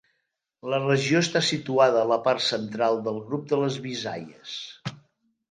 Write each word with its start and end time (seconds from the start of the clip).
La 0.73 0.77
regió 0.85 1.19
està 1.25 1.41
situada 1.47 1.99
a 2.05 2.07
la 2.13 2.17
part 2.29 2.45
central 2.47 2.99
del 3.09 3.21
grup 3.29 3.45
de 3.53 3.61
les 3.67 3.79
Visayas. 3.87 4.57